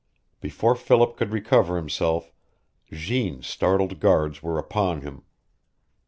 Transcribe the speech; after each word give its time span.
Before 0.39 0.73
Philip 0.73 1.15
could 1.15 1.29
recover 1.29 1.75
himself 1.75 2.31
Jeanne's 2.91 3.45
startled 3.45 3.99
guards 3.99 4.41
were 4.41 4.57
upon 4.57 5.01
him. 5.01 5.25